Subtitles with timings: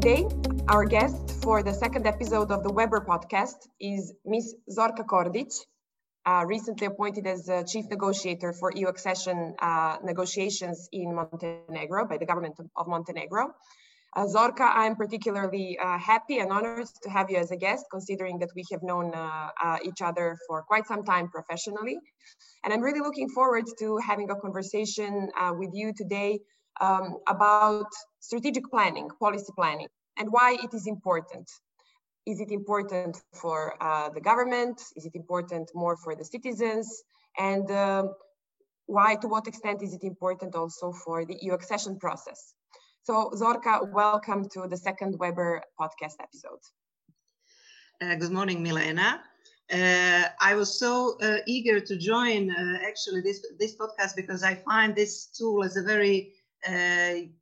[0.00, 0.24] today,
[0.68, 4.54] our guest for the second episode of the WeBER podcast is Ms.
[4.70, 5.52] Zorka Kordic,
[6.24, 12.16] uh, recently appointed as uh, chief negotiator for EU accession uh, negotiations in Montenegro by
[12.16, 13.48] the government of Montenegro.
[14.14, 18.38] Uh, Zorka, I'm particularly uh, happy and honored to have you as a guest, considering
[18.38, 21.98] that we have known uh, each other for quite some time professionally.
[22.62, 25.28] And I'm really looking forward to having a conversation
[25.58, 26.38] with you today
[26.80, 27.90] um, about
[28.20, 31.48] strategic planning, policy planning, and why it is important.
[32.26, 34.80] Is it important for uh, the government?
[34.96, 37.02] Is it important more for the citizens?
[37.38, 38.04] And uh,
[38.86, 42.54] why, to what extent is it important also for the EU accession process?
[43.02, 46.60] So Zorka, welcome to the second WeBER podcast episode.
[48.00, 49.20] Uh, good morning, Milena.
[49.72, 54.54] Uh, I was so uh, eager to join uh, actually this, this podcast because I
[54.54, 56.32] find this tool as a very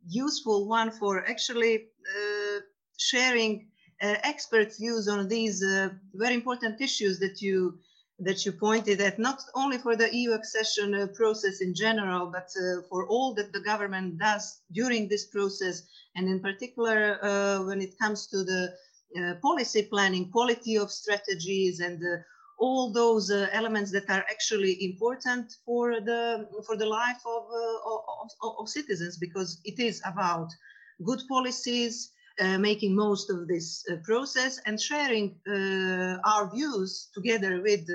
[0.06, 2.60] useful one for actually uh,
[2.98, 3.66] sharing
[4.02, 7.78] uh, expert views on these uh, very important issues that you
[8.18, 12.48] that you pointed at, not only for the EU accession uh, process in general, but
[12.56, 15.82] uh, for all that the government does during this process,
[16.14, 18.72] and in particular uh, when it comes to the
[19.42, 22.02] policy planning, quality of strategies, and
[22.58, 28.46] all those uh, elements that are actually important for the for the life of, uh,
[28.46, 30.48] of, of, citizens because it is about
[31.04, 37.60] good policies uh, making most of this uh, process and sharing uh, our views together
[37.62, 37.86] with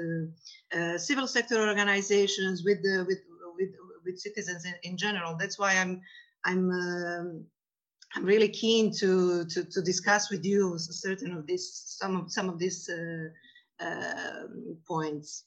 [0.76, 3.22] uh, civil sector organizations with with
[3.58, 3.70] with,
[4.06, 5.36] with citizens in, in general.
[5.40, 6.02] That's why i'm
[6.46, 7.46] i'm um,
[8.14, 12.50] I'm really keen to, to, to discuss with you certain of this, some of some
[12.50, 13.32] of these um,
[14.88, 15.46] points.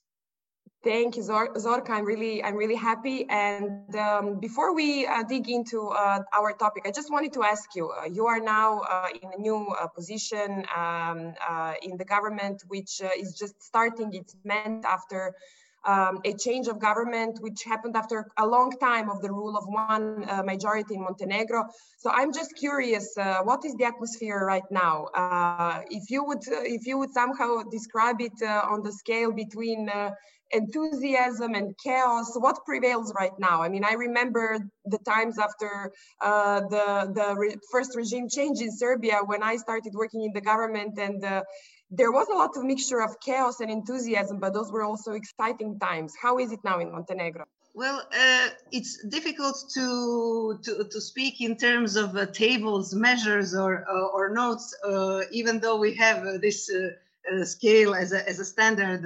[0.85, 1.91] Thank you, Zor Zorka.
[1.91, 3.27] I'm really, I'm really happy.
[3.31, 7.75] And um, before we uh, dig into uh, our topic, I just wanted to ask
[7.75, 7.91] you.
[7.91, 12.65] Uh, you are now uh, in a new uh, position um, uh, in the government,
[12.69, 15.35] which is just starting its mandate after
[15.85, 19.65] um, a change of government, which happened after a long time of the rule of
[19.67, 21.65] one uh, majority in Montenegro.
[21.99, 25.07] So I'm just curious, uh, what is the atmosphere right now?
[25.15, 29.33] Uh, if you would, uh, if you would somehow describe it uh, on the scale
[29.33, 30.11] between uh,
[30.53, 33.63] enthusiasm and chaos, what prevails right now?
[33.63, 39.19] I mean, I remember the times after the the re first regime change in Serbia
[39.25, 41.25] when I started working in the government and
[41.97, 45.79] there was a lot of mixture of chaos and enthusiasm, but those were also exciting
[45.79, 46.15] times.
[46.21, 47.45] How is it now in Montenegro?
[47.75, 53.85] Well, uh, it's difficult to, to, to speak in terms of uh, tables, measures, or,
[53.89, 58.39] uh, or notes, uh, even though we have uh, this uh, scale as a, as
[58.39, 59.03] a standard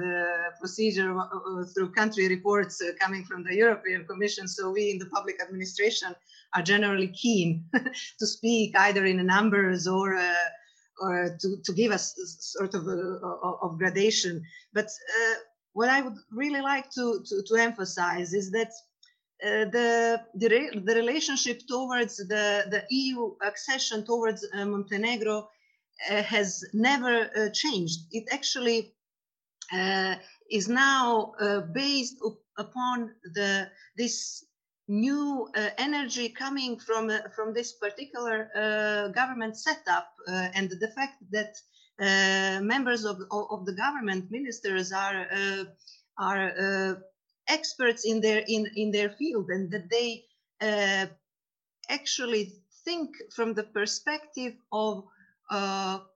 [0.59, 1.17] procedure
[1.73, 4.47] through country reports coming from the European Commission.
[4.47, 6.13] So we in the public administration
[6.53, 7.63] are generally keen
[8.19, 10.19] to speak either in numbers or
[11.01, 13.19] or to, to give us sort of a,
[13.61, 14.43] of gradation.
[14.73, 15.35] But uh,
[15.73, 18.71] what I would really like to, to, to emphasize is that
[19.41, 25.47] uh, the, the, re the, relationship towards the, the EU accession towards uh, Montenegro
[26.09, 27.99] uh, has never uh, changed.
[28.11, 28.93] It actually
[29.73, 30.15] uh,
[30.51, 31.33] is now
[31.73, 32.17] based
[32.57, 34.45] upon the, this
[34.89, 40.91] new uh, energy coming from uh, from this particular uh, government setup uh, and the
[40.95, 41.55] fact that
[42.01, 45.63] uh, members of, of the government ministers are uh,
[46.17, 46.97] are
[47.47, 50.25] experts in their in in their field and that they
[51.89, 55.03] actually think from the perspective of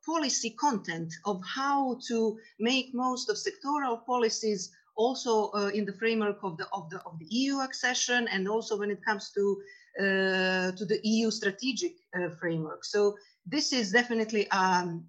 [0.05, 6.37] policy content of how to make most of sectoral policies also uh, in the framework
[6.43, 9.61] of the, of the of the EU accession and also when it comes to
[9.99, 12.83] uh, to the EU strategic uh, framework.
[12.83, 13.15] So
[13.45, 15.05] this is definitely um,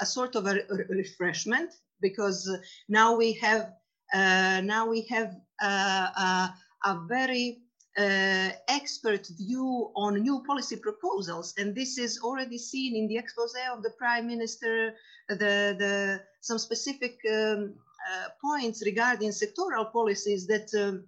[0.00, 2.50] a sort of a, a, refreshment because
[2.88, 3.72] now we have
[4.14, 7.62] now we have a very
[7.98, 11.54] uh, expert view on new policy proposals.
[11.58, 14.94] And this is already seen in the expose of the prime minister,
[15.28, 17.87] the, the, some specific um, uh,
[18.40, 21.04] points regarding sectoral policies that um,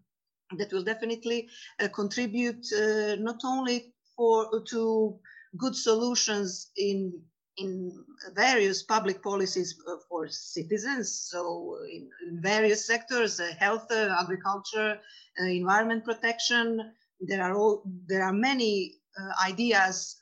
[0.58, 1.48] that will definitely
[1.80, 5.18] uh, contribute uh, not only for to
[5.56, 7.20] good solutions in
[7.56, 7.92] in
[8.34, 12.08] various public policies for citizens, so in,
[12.40, 14.98] various sectors, uh, health, uh, agriculture,
[15.40, 16.92] uh, environment protection.
[17.20, 18.94] There are all, there are many
[19.44, 20.16] ideas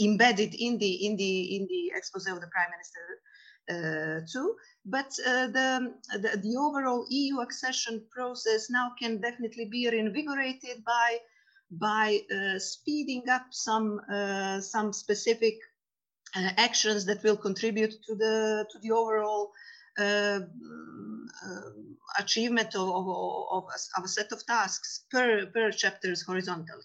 [0.00, 3.27] embedded in the in the in the expose of the prime minister uh,
[3.68, 4.56] too.
[4.84, 11.18] But uh, the, the, the, overall EU accession process now can definitely be reinvigorated by
[11.70, 15.56] by uh, speeding up some uh, some specific
[16.34, 19.52] uh, actions that will contribute to the to the overall
[19.98, 20.40] uh,
[21.44, 21.60] uh,
[22.18, 26.84] achievement of, of, of, a, of, a, set of tasks per, per chapters horizontally.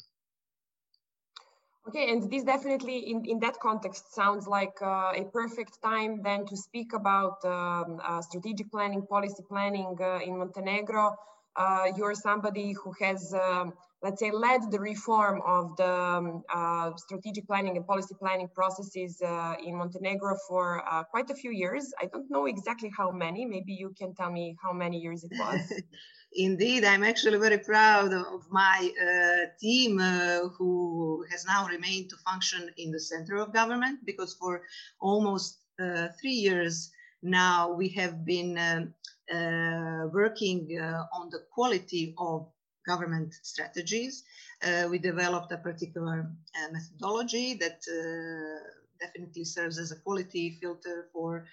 [1.85, 6.45] Okay, and this definitely in, in that context sounds like uh, a perfect time then
[6.45, 11.13] to speak about um, uh, strategic planning, policy planning uh, in Montenegro.
[11.57, 16.91] Uh, you're somebody who has, um, let's say, led the reform of the um, uh,
[16.95, 20.81] strategic planning and policy planning processes uh, in Montenegro for
[21.11, 21.91] quite a few years.
[22.01, 23.45] I don't know exactly how many.
[23.45, 25.81] Maybe you can tell me how many years it was.
[26.35, 32.15] Indeed, I'm actually very proud of my uh, team uh, who has now remained to
[32.17, 34.63] function in the center of government because for
[34.99, 36.91] almost uh, three years
[37.21, 42.47] now we have been um, working uh, on the quality of
[42.85, 44.23] government strategies.
[44.89, 46.29] We developed a particular
[46.71, 47.81] methodology that
[48.99, 51.45] definitely serves as a quality filter for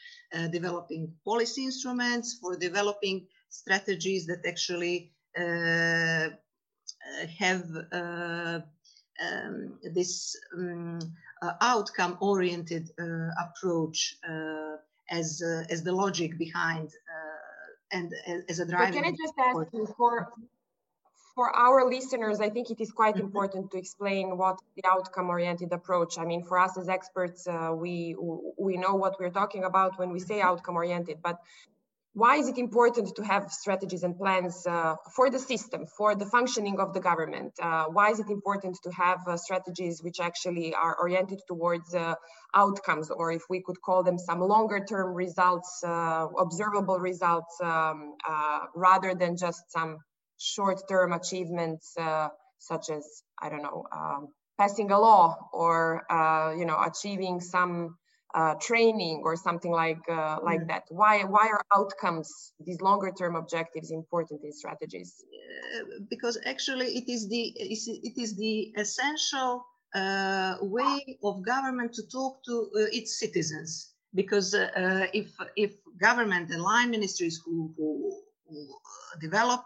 [0.50, 8.61] developing policy instruments, for developing strategies that actually uh, uh, have uh,
[9.23, 10.99] um, this um,
[11.61, 12.91] outcome-oriented
[13.44, 14.17] approach
[15.11, 16.91] as as the logic behind
[17.93, 18.12] and
[18.49, 18.94] as a driving.
[18.94, 20.32] But can I just ask you for
[21.35, 23.26] for our listeners, I think it is quite mm-hmm.
[23.26, 26.19] important to explain what the outcome-oriented approach.
[26.19, 28.17] I mean, for us as experts, uh, we
[28.58, 31.19] we know what we're talking about when we say outcome-oriented.
[31.23, 31.38] But
[32.12, 36.27] why is it important to have strategies and plans uh, for the system, for the
[36.27, 37.53] functioning of the government?
[37.62, 42.15] Uh, why is it important to have uh, strategies which actually are oriented towards uh,
[42.53, 48.15] outcomes, or if we could call them some longer term results, uh, observable results, um,
[48.29, 49.99] uh, rather than just some
[50.37, 51.95] short term achievements,
[52.59, 53.05] such as,
[53.41, 54.29] I don't know, um,
[54.59, 56.03] passing a law or,
[56.59, 57.97] you know, achieving some
[58.35, 60.85] uh, training or something like uh, like that?
[60.88, 65.25] Why why are outcomes these longer term objectives important in strategies?
[65.25, 72.03] Uh, because actually it is the it is the essential uh, way of government to
[72.12, 73.94] talk to uh, its citizens.
[74.15, 78.67] Because uh, if if government and line ministries who, who, who
[79.21, 79.62] develop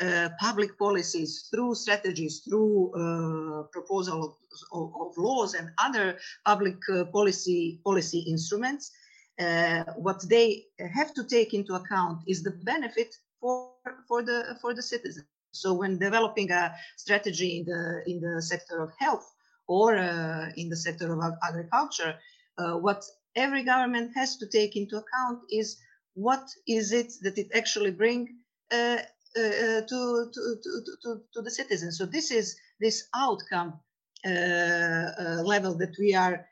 [0.00, 4.38] uh, public policies through strategies, through uh, proposal
[4.72, 6.16] of, of, laws and other
[6.46, 8.92] public uh, policy policy instruments.
[9.40, 10.64] Uh, what they
[10.94, 13.70] have to take into account is the benefit for
[14.06, 15.24] for the for the citizen.
[15.52, 19.26] So when developing a strategy in the in the sector of health
[19.66, 22.14] or uh, in the sector of agriculture,
[22.56, 23.04] what
[23.34, 25.76] every government has to take into account is
[26.14, 28.38] what is it that it actually bring
[28.72, 28.98] uh,
[29.36, 30.56] Uh, uh, to, to,
[31.02, 31.98] to, to, the citizens.
[31.98, 33.78] So this is this outcome
[34.24, 36.46] uh, uh level that we are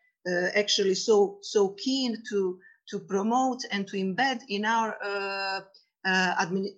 [0.54, 2.58] actually so so keen to
[2.90, 4.94] to promote and to embed in our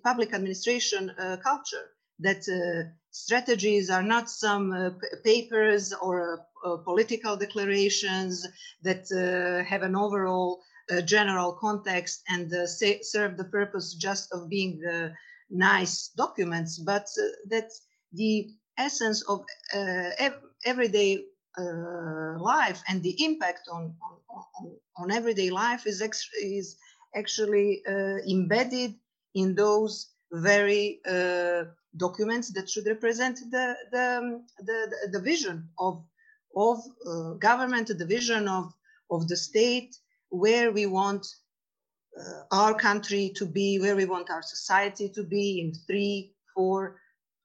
[0.03, 1.11] public administration
[1.43, 2.43] culture that
[3.11, 4.91] strategies are not some uh,
[5.23, 8.47] papers or uh, political declarations
[8.83, 10.61] that uh, have an overall
[11.05, 14.81] general context and serve the purpose just of being
[15.49, 17.69] nice documents, but uh, that
[18.13, 19.41] the essence of
[19.73, 21.25] uh, ev- everyday
[21.57, 23.93] uh, life and the impact on,
[24.29, 26.77] on, on everyday life is, ex- is
[27.15, 27.81] actually
[28.27, 28.93] embedded
[29.33, 31.01] in those very
[31.97, 36.03] documents that should represent the, the, um, the, the, vision of,
[36.55, 36.77] of
[37.07, 38.71] uh, government, the vision of,
[39.09, 39.95] of the state,
[40.29, 41.48] where we want uh,
[42.51, 46.97] our country to be, where we want our society to be in three, four,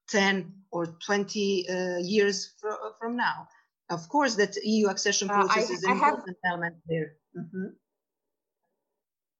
[0.09, 3.47] 10 or 20 uh, years fr- from now.
[3.89, 6.51] Of course, that EU accession process uh, I, is an important have...
[6.51, 7.13] element there.
[7.37, 7.67] Mm-hmm.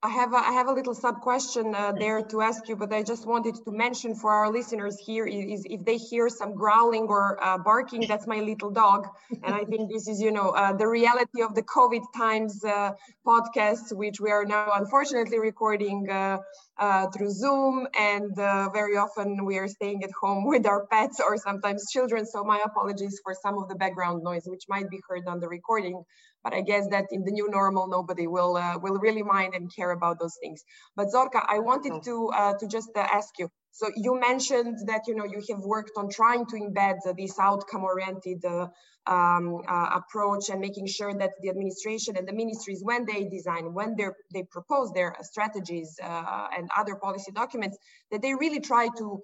[0.06, 2.94] I have a, I have a little sub question uh, there to ask you, but
[2.94, 7.06] I just wanted to mention for our listeners here is if they hear some growling
[7.16, 9.08] or uh, barking, that's my little dog,
[9.44, 12.92] and I think this is you know uh, the reality of the COVID times uh,
[13.26, 16.38] podcast, which we are now unfortunately recording uh,
[16.78, 18.36] uh, through Zoom, and
[18.80, 22.28] very often we are staying at home with our pets or sometimes children.
[22.28, 25.48] So my apologies for some of the background noise which might be heard on the
[25.48, 26.04] recording
[26.46, 29.66] but I guess that in the new normal, nobody will uh, will really mind and
[29.76, 30.64] care about those things.
[30.96, 33.50] But Zorka, I wanted to uh, to just uh, ask you.
[33.72, 38.46] So you mentioned that you know you have worked on trying to embed this outcome-oriented
[38.46, 38.68] uh,
[39.08, 43.74] um, uh, approach and making sure that the administration and the ministries, when they design,
[43.74, 47.76] when they they propose their strategies uh, and other policy documents,
[48.12, 49.20] that they really try to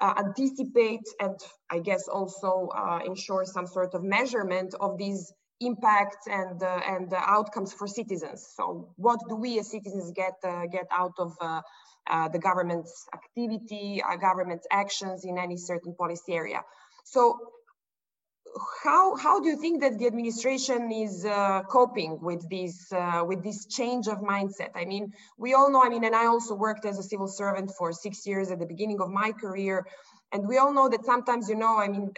[0.00, 1.38] uh, anticipate and
[1.70, 5.32] I guess also uh, ensure some sort of measurement of these
[5.66, 8.46] impacts and uh, and outcomes for citizens.
[8.56, 11.62] So what do we as citizens get uh, get out of uh,
[12.10, 16.62] uh, the government's activity, government's actions in any certain policy area?
[17.04, 17.38] So
[18.82, 23.42] how how do you think that the administration is uh, coping with this uh, with
[23.42, 26.84] this change of mindset i mean we all know i mean and i also worked
[26.84, 29.84] as a civil servant for six years at the beginning of my career
[30.32, 32.12] and we all know that sometimes you know i mean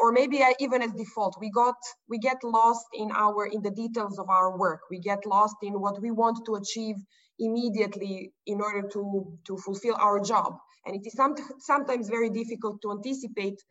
[0.00, 1.76] or maybe even as default we got
[2.08, 4.80] we get lost in our in the details of our work.
[4.90, 6.96] We get lost in what we want to achieve
[7.38, 10.56] immediately in order to to fulfill our job.
[10.86, 13.62] And it is some, sometimes very difficult to anticipate.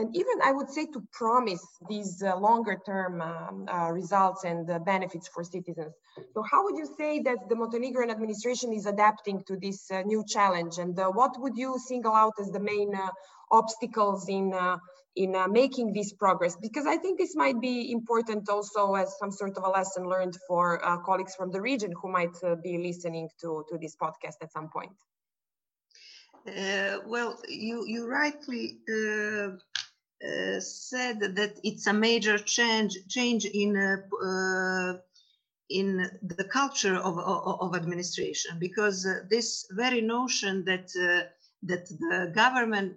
[0.00, 4.70] And even I would say to promise these uh, longer term um, uh, results and
[4.70, 5.92] uh, benefits for citizens.
[6.34, 10.22] So how would you say that the Montenegrin administration is adapting to this uh, new
[10.24, 10.78] challenge?
[10.78, 13.08] And uh, what would you single out as the main uh,
[13.50, 14.52] obstacles in,
[15.22, 16.56] in making this progress?
[16.56, 20.36] Because I think this might be important also as some sort of a lesson learned
[20.46, 24.68] for colleagues from the region who might be listening to, to this podcast at some
[24.68, 24.96] point.
[26.46, 29.50] Uh, well, you you rightly uh,
[30.26, 34.94] uh, said that it's a major change change in uh, uh,
[35.68, 41.28] in the culture of, of, of administration because uh, this very notion that uh,
[41.62, 42.96] that the government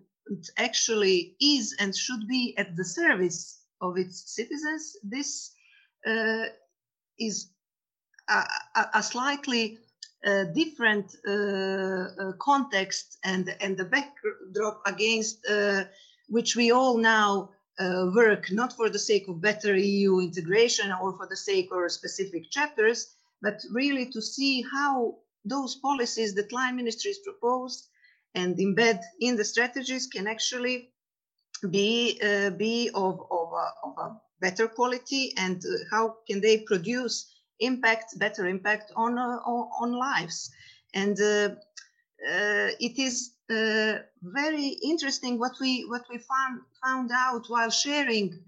[0.57, 4.97] actually is and should be at the service of its citizens.
[5.03, 5.51] This
[6.05, 6.45] uh,
[7.19, 7.49] is
[8.29, 8.43] a,
[8.93, 9.77] a slightly
[10.25, 15.39] uh, different uh, context and and the backdrop against
[16.29, 17.49] which we all now
[17.79, 21.91] uh, work not for the sake of better EU integration or for the sake of
[21.91, 27.89] specific chapters, but really to see how those policies that line ministries propose
[28.35, 30.89] and embed in the strategies can actually
[31.69, 36.59] be uh, be of, of, a, of a better quality and uh, how can they
[36.59, 39.37] produce impact better impact on uh,
[39.81, 40.51] on lives.
[40.93, 41.49] And uh,
[42.27, 48.39] uh, it is uh, very interesting what we what we found found out while sharing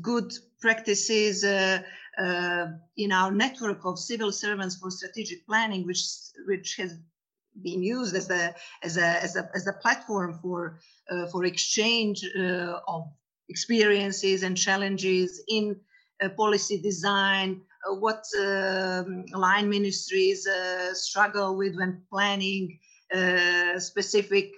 [0.00, 6.02] good practices in our network of civil servants for strategic planning, which
[6.46, 6.98] which has
[7.62, 10.78] been used as a as a as a, as a platform for
[11.10, 12.24] uh, for exchange
[12.88, 13.04] of
[13.48, 15.76] experiences and challenges in
[16.36, 22.78] policy design, uh, what um, line ministries uh, struggle with when planning
[23.14, 24.52] uh, specific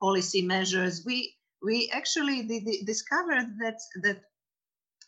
[0.00, 1.02] policy measures.
[1.04, 2.42] We we actually
[2.84, 4.22] discovered that that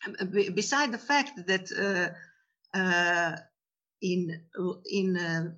[0.06, 2.14] um, beside the fact that
[4.02, 4.40] in
[4.90, 5.56] in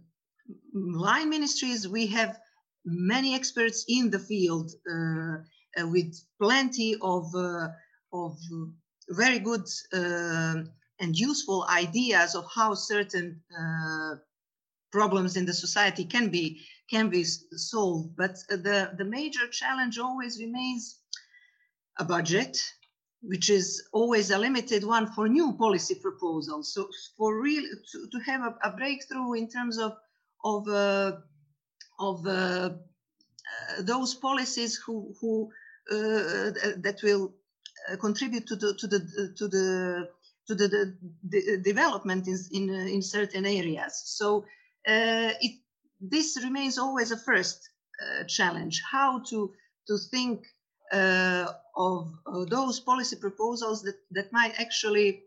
[0.75, 2.39] line ministries we have
[2.85, 5.37] many experts in the field uh,
[5.89, 7.69] with plenty of uh,
[8.13, 8.37] of
[9.11, 10.63] very good uh,
[11.01, 14.17] and useful ideas of how certain uh,
[14.93, 18.17] problems in the society can be can be solved.
[18.17, 21.01] But the the major challenge always remains
[21.99, 22.59] a budget,
[23.23, 26.73] which is always a limited one for new policy proposals.
[26.75, 29.93] So for real to, to have a, a, breakthrough in terms of
[30.45, 31.13] of uh,
[31.99, 32.71] of uh, uh
[33.81, 35.51] those policies who who
[35.91, 37.33] uh, that will
[37.91, 39.01] uh, contribute to the to the
[39.37, 40.09] to the
[40.51, 40.97] to the, the,
[41.29, 44.03] the development in, in, uh, in, certain areas.
[44.05, 44.45] So
[44.89, 45.61] uh, it,
[46.01, 47.71] this remains always a first
[48.03, 49.53] uh, challenge, how to,
[49.87, 50.47] to think
[50.93, 52.13] uh, of
[52.49, 55.21] those policy proposals that, that might actually uh,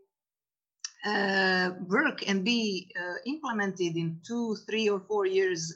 [1.88, 5.74] work and be uh, implemented in two, three, or four years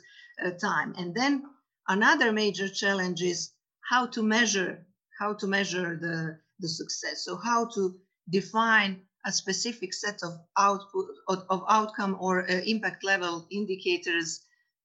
[0.61, 0.93] time.
[0.97, 1.43] And then
[1.87, 3.51] another major challenge is
[3.89, 4.85] how to measure
[5.19, 7.25] how to measure the, the success.
[7.25, 7.95] So how to
[8.29, 14.41] define a specific set of output of, of outcome or uh, impact level indicators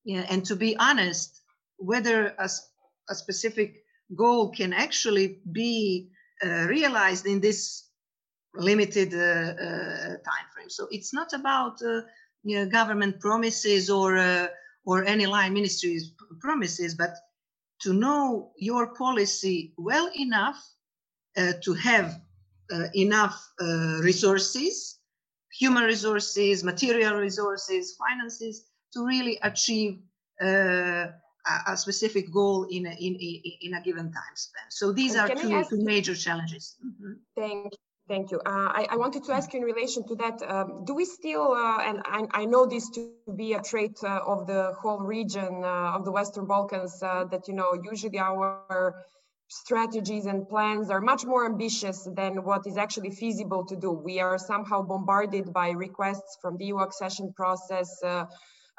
[0.07, 1.43] and to be honest
[1.77, 2.49] whether a,
[3.11, 3.85] a, specific
[4.17, 6.11] goal can actually be
[6.45, 7.85] uh, realized in this
[8.55, 12.03] limited uh, uh time frame so it's not about uh,
[12.43, 14.47] you know, government promises or uh,
[14.85, 17.15] or any line ministries promises but
[17.81, 20.61] to know your policy well enough
[21.63, 22.21] to have
[22.73, 24.99] uh, enough uh, resources,
[25.53, 29.99] human resources, material resources, finances to really achieve
[30.41, 31.09] uh,
[31.67, 33.15] a, specific goal in a, in,
[33.61, 34.65] in a given time span.
[34.71, 36.77] So these and are two, two major challenges.
[36.83, 37.15] Mm -hmm.
[37.35, 37.73] Thank
[38.13, 38.41] Thank you.
[38.45, 41.53] Uh, I, I, wanted to ask you in relation to that, um, do we still,
[41.53, 45.65] uh, and I, I, know this to be a trait uh, of the whole region
[45.65, 49.03] uh, of the Western Balkans, uh, that, you know, usually our
[49.49, 53.91] strategies and plans are much more ambitious than what is actually feasible to do.
[53.91, 58.27] We are somehow bombarded by requests from the EU accession process, uh,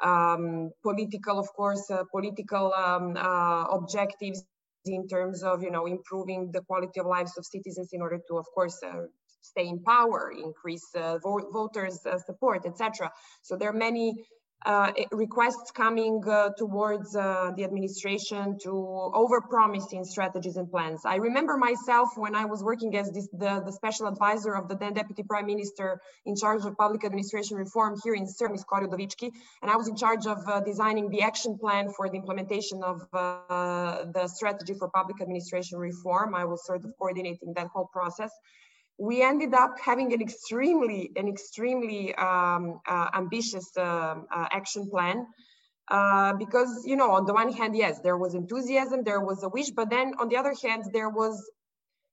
[0.00, 3.16] um, political, of course, political um,
[3.72, 4.44] objectives
[4.86, 8.36] in terms of you know improving the quality of lives of citizens in order to
[8.36, 9.06] of course uh,
[9.44, 13.12] stay in power, increase uh, voters' uh, support, etc.
[13.42, 14.14] So there are many
[14.64, 21.02] uh, requests coming uh, towards uh, the administration to overpromise in strategies and plans.
[21.04, 24.74] I remember myself when I was working as this, the, the special advisor of the
[24.74, 29.30] then deputy prime minister in charge of public administration reform here in Serbia, Kori Udovički,
[29.60, 33.06] and I was in charge of uh, designing the action plan for the implementation of
[33.12, 36.34] the strategy for public administration reform.
[36.34, 38.30] I was sort of coordinating that whole process
[38.98, 45.26] we ended up having an extremely, an extremely um, uh, ambitious uh, uh, action plan.
[45.90, 49.48] Uh, because, you know, on the one hand, yes, there was enthusiasm, there was a
[49.50, 51.50] wish, but then on the other hand, there was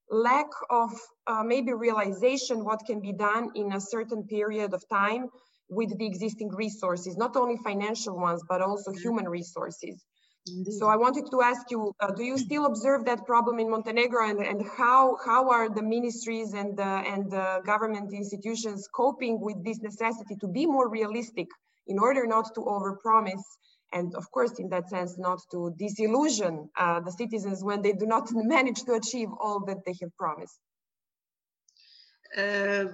[0.10, 0.92] lack of
[1.28, 5.30] uh, maybe realization what can be done in a certain period of time
[5.70, 10.04] with the existing resources, not only financial ones, but also human resources.
[10.48, 10.74] Indeed.
[10.74, 14.28] So I wanted to ask you, uh, do you still observe that problem in Montenegro
[14.28, 19.64] and, and how, how are the ministries and, uh, and the government institutions coping with
[19.64, 21.48] this necessity to be more realistic
[21.88, 23.44] in order not to overpromise
[23.94, 28.06] and of course in that sense not to disillusion uh, the citizens when they do
[28.06, 30.60] not manage to achieve all that they have promised?
[32.36, 32.86] Uh,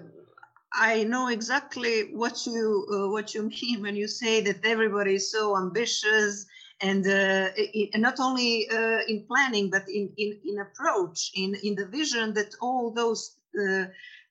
[0.73, 5.31] I know exactly what you uh, what you mean when you say that everybody is
[5.31, 6.45] so ambitious
[6.81, 7.49] and uh,
[7.95, 12.53] not only uh, in planning but in, in, in approach in, in the vision that
[12.61, 13.85] all those uh,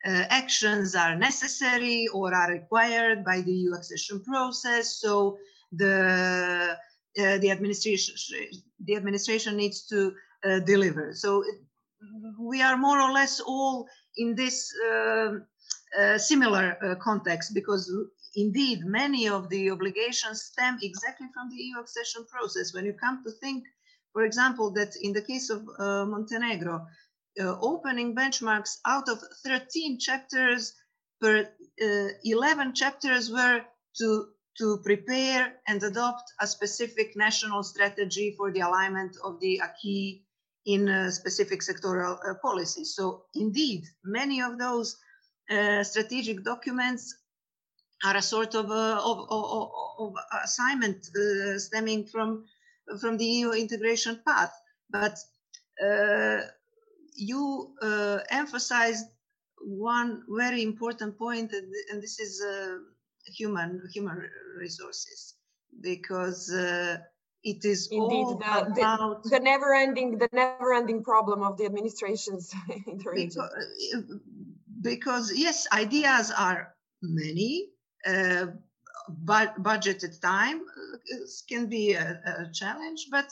[0.04, 5.00] uh actions are necessary or are required by the EU accession process.
[5.00, 5.38] So
[5.72, 6.76] the
[7.18, 8.14] uh, the administration
[8.84, 10.12] the administration needs to
[10.44, 11.14] uh, deliver.
[11.14, 11.42] So
[12.38, 14.70] we are more or less all in this
[16.18, 17.90] similar context because
[18.36, 22.72] indeed, many of the obligations stem exactly from the EU accession process.
[22.72, 23.64] When you come to think,
[24.12, 26.86] for example, that in the case of uh, Montenegro,
[27.40, 30.74] uh, opening benchmarks out of 13 chapters
[31.20, 31.48] per
[31.82, 33.62] uh, 11 chapters were
[33.98, 40.22] to to prepare and adopt a specific national strategy for the alignment of the acquis
[40.64, 42.94] in uh, specific sectoral uh, policies.
[42.94, 44.96] So indeed, many of those
[45.50, 47.14] uh, strategic documents
[48.04, 52.44] are a sort of, uh, of, of, of, assignment uh, stemming from,
[53.00, 54.52] from the EU integration path.
[54.90, 55.18] But
[55.82, 56.40] uh,
[57.14, 59.06] you uh, emphasized
[59.60, 62.76] one very important point, and this is uh,
[63.26, 64.22] human human
[64.58, 65.34] resources,
[65.80, 66.98] because uh,
[67.42, 72.54] it is indeed the, the, the, never-ending the never-ending problem of the administrations
[72.86, 73.42] in the region.
[73.42, 74.20] Because,
[74.82, 77.70] because yes, ideas are many,
[78.06, 78.46] uh,
[79.20, 81.16] budgeted time uh,
[81.48, 83.30] can be a, a challenge, but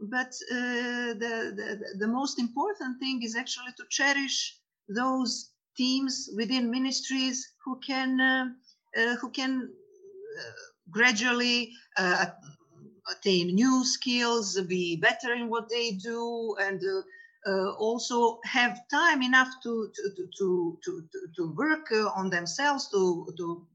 [0.00, 4.56] but uh, the, the, the most important thing is actually to cherish
[4.88, 8.46] those teams within ministries who can uh,
[9.00, 9.70] uh, who can
[10.38, 10.50] uh,
[10.90, 16.80] gradually attain new skills, be better in what they do, and
[17.78, 23.66] also have time enough to to to to to, to work on themselves to to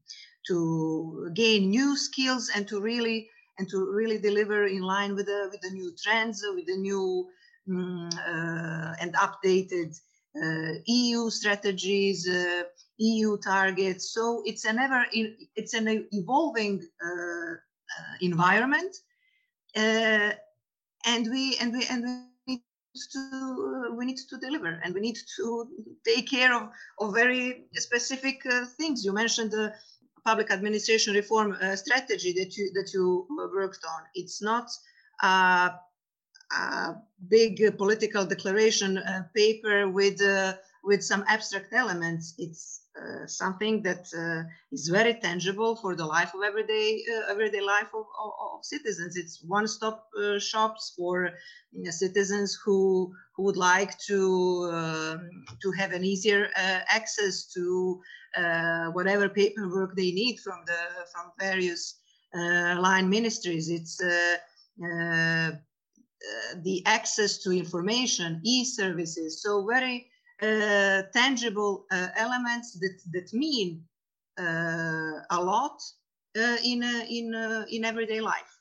[0.48, 3.28] to gain new skills and to really
[3.58, 7.28] and to really deliver in line with the with the new trends, with the new
[7.68, 9.98] um, uh, and updated
[10.42, 12.62] uh, EU strategies, uh,
[12.98, 14.12] EU targets.
[14.12, 18.96] So it's an ever it's an evolving uh, uh, environment,
[19.76, 20.32] uh,
[21.06, 22.62] and we and we and we need
[23.12, 25.68] to we need to deliver and we need to
[26.04, 26.68] take care of
[27.00, 28.42] of very specific
[28.76, 29.04] things.
[29.04, 29.72] You mentioned the
[30.26, 33.04] public administration reform uh, strategy that you that you
[33.60, 34.00] worked on.
[34.14, 34.66] It's not
[35.22, 35.70] a,
[36.50, 36.94] a
[37.28, 42.34] big political declaration uh, paper with uh, with some abstract elements.
[42.38, 47.60] It's uh, something that uh, is very tangible for the life of everyday uh, everyday
[47.60, 49.16] life of, of, of, citizens.
[49.16, 50.08] It's one-stop
[50.38, 51.30] shops for
[51.72, 54.20] you know, citizens who who would like to
[54.72, 55.30] um,
[55.62, 56.48] to have an easier
[56.98, 58.00] access to
[58.36, 60.78] uh, whatever paperwork they need from the
[61.12, 62.00] from various
[62.34, 63.68] uh, line ministries.
[63.70, 64.36] It's uh,
[64.84, 65.52] uh
[66.62, 69.42] the access to information, e-services.
[69.42, 70.10] So very
[70.42, 73.84] uh, tangible uh, elements that, that mean
[74.38, 75.80] a lot
[76.34, 78.55] in, in, in everyday life.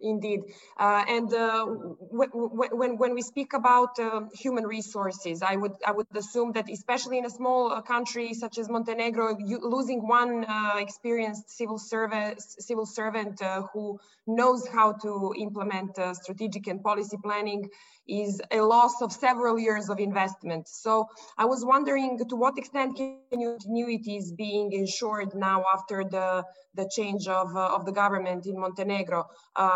[0.00, 0.40] Indeed.
[0.76, 6.06] Uh, and uh, when, when we speak about uh, human resources, I would, I would
[6.14, 10.74] assume that especially in a small uh, country such as Montenegro, you, losing one uh,
[10.78, 17.68] experienced civil, service, civil servant uh, who knows how to implement strategic and policy planning
[18.08, 20.66] is a loss of several years of investment.
[20.68, 22.98] So I was wondering to what extent
[23.30, 29.26] continuity is being ensured now after the, the change of, of the government in Montenegro.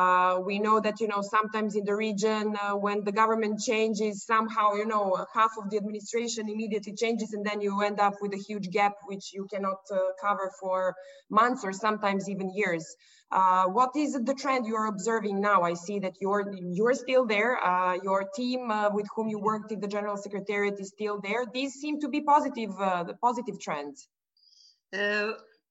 [0.06, 4.24] Uh, we know that, you know, sometimes in the region, uh, when the government changes,
[4.24, 8.32] somehow, you know, half of the administration immediately changes and then you end up with
[8.34, 10.94] a huge gap which you cannot uh, cover for
[11.30, 12.84] months or sometimes even years.
[13.32, 15.62] Uh, what is the trend you're observing now?
[15.62, 16.44] I see that you're
[16.78, 17.52] you're still there.
[17.70, 18.60] Uh, your team
[18.92, 21.42] with whom you worked in the general secretariat is still there.
[21.58, 22.70] These seem to be positive,
[23.10, 24.08] the positive trends.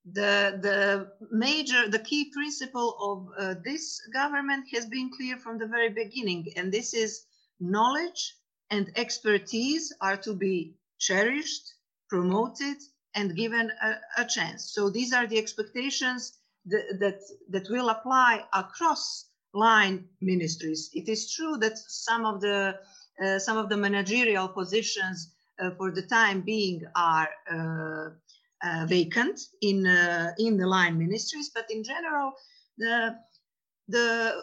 [0.06, 5.58] Uh, the the major, the key principle of uh, this government has been clear from
[5.58, 7.26] the very beginning, and this is
[7.60, 8.36] knowledge
[8.70, 11.74] and expertise are to be cherished,
[12.10, 12.78] promoted,
[13.16, 14.72] and given a, a chance.
[14.74, 16.34] So these are the expectations
[16.66, 20.90] that, that, will apply across line ministries.
[20.94, 22.80] It is true that some of the
[23.24, 27.30] uh, some of the managerial positions uh, for the time being are
[28.64, 32.34] uh, vacant in uh, in the line ministries, but in general,
[32.78, 33.16] the
[33.88, 34.34] the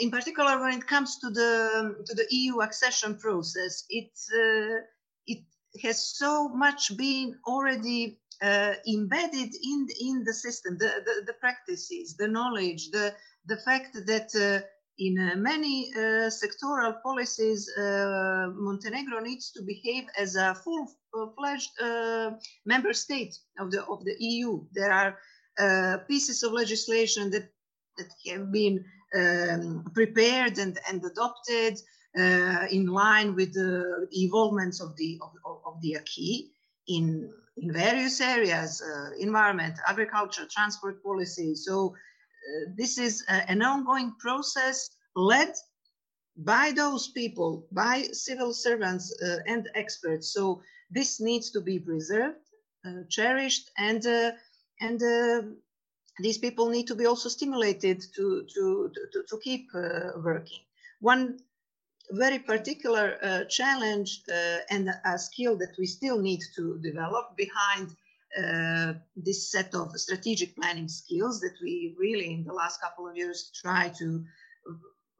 [0.00, 4.80] in particular when it comes to the to the EU accession process, it uh,
[5.26, 5.42] it
[5.82, 12.16] has so much been already uh, embedded in in the system, the, the, the practices,
[12.16, 13.14] the knowledge, the
[13.46, 14.64] the fact that uh,
[14.98, 22.30] in uh, many uh, sectoral policies, uh, Montenegro needs to behave as a full-fledged uh,
[22.64, 24.64] member state of the of the EU.
[24.72, 25.18] There are
[26.08, 27.48] pieces of legislation that
[27.98, 31.78] that have been um, prepared and, and adopted
[32.70, 36.50] in line with the evolvements of the of, of the acquis
[36.88, 41.54] in in various areas, uh, environment, agriculture, transport policy.
[41.54, 42.15] So uh,
[42.76, 45.52] this is a, an ongoing process led
[46.36, 50.32] by those people, by civil servants uh, and experts.
[50.32, 52.36] So this needs to be preserved,
[52.84, 54.32] uh, cherished, and uh,
[54.80, 55.42] and uh,
[56.20, 59.68] these people need to be also stimulated to to to, to keep
[60.22, 60.60] working.
[61.00, 61.38] One
[62.10, 67.96] very particular uh, challenge uh, and a skill that we still need to develop behind
[68.42, 73.16] uh, this set of strategic planning skills that we really in the last couple of
[73.16, 74.24] years try to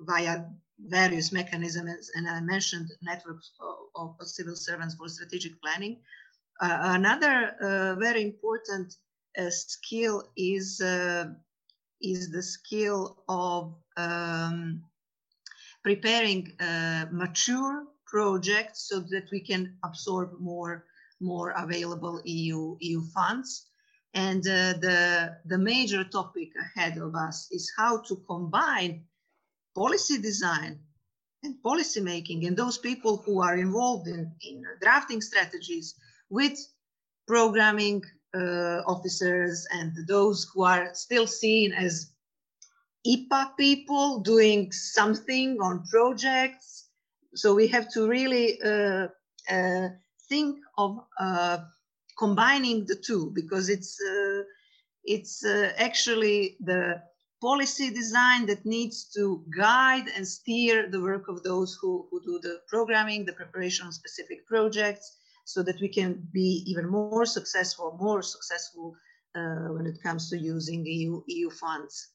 [0.00, 0.44] via
[0.78, 3.52] various mechanisms and i mentioned networks
[3.94, 5.96] of, of civil servants for strategic planning.
[6.60, 8.94] Uh, another uh, very important
[9.38, 10.80] uh, skill is
[12.00, 14.82] is the skill of um,
[15.82, 20.84] preparing uh, mature projects so that we can absorb more,
[21.20, 23.66] more available EU, EU funds.
[24.14, 29.04] And uh, the, the major topic ahead of us is how to combine
[29.74, 30.78] policy design
[31.42, 35.94] and policy making and those people who are involved in, in drafting strategies
[36.30, 36.58] with
[37.26, 38.02] programming
[38.34, 42.12] uh, officers and those who are still seen as
[43.06, 46.88] IPA people doing something on projects.
[47.34, 49.08] So we have to really uh,
[49.50, 49.88] uh,
[50.28, 51.58] think of uh,
[52.18, 54.42] combining the two because it's uh,
[55.04, 57.02] it's uh, actually the
[57.40, 62.40] policy design that needs to guide and steer the work of those who, who do
[62.42, 67.96] the programming, the preparation of specific projects, so that we can be even more successful,
[68.00, 68.96] more successful
[69.36, 72.08] uh, when it comes to using EU, EU funds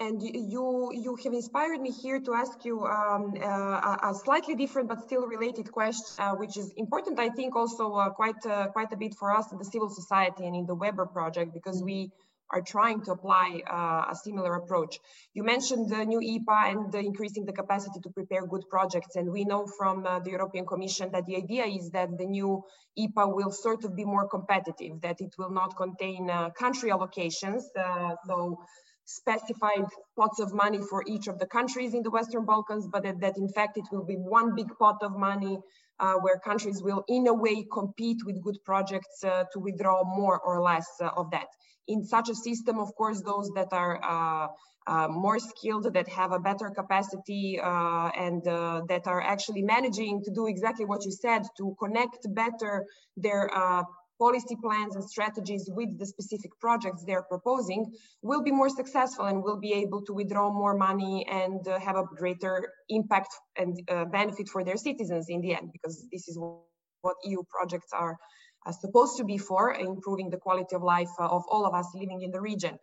[0.00, 4.88] and you you have inspired me here to ask you um, uh, a slightly different
[4.88, 8.92] but still related question, uh, which is important, I think, also uh, quite uh, quite
[8.92, 12.10] a bit for us in the civil society and in the WeBER project because we
[12.50, 14.98] are trying to apply uh, a similar approach.
[15.32, 19.44] You mentioned the new IPA and increasing the capacity to prepare good projects, and we
[19.44, 22.64] know from uh, the European Commission that the idea is that the new
[22.98, 26.28] IPA will sort of be more competitive, that it will not contain
[26.58, 27.62] country allocations,
[28.26, 28.58] so
[29.04, 29.84] specified
[30.18, 33.36] pots of money for each of the countries in the Western Balkans, but that, that
[33.36, 35.58] in fact it will be one big pot of money
[36.00, 40.40] uh, where countries will in a way compete with good projects uh, to withdraw more
[40.40, 41.46] or less uh, of that.
[41.86, 44.48] In such a system, of course, those that are uh,
[44.86, 48.42] uh, more skilled, that have a better capacity uh, and
[48.88, 52.84] that are actually managing to do exactly what you said, to connect better
[53.16, 53.50] their
[54.18, 59.42] policy plans and strategies with the specific projects they're proposing will be more successful and
[59.42, 64.04] will be able to withdraw more money and uh, have a greater impact and uh,
[64.06, 66.38] benefit for their citizens in the end, because this is
[67.02, 68.16] what EU projects are
[68.66, 71.86] uh, supposed to be for, improving the quality of life uh, of all of us
[71.94, 72.78] living in the region.